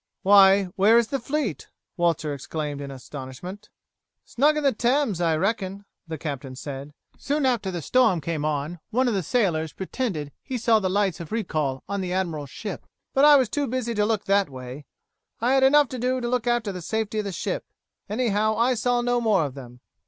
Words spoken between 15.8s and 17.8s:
to do to look after the safety of the ship.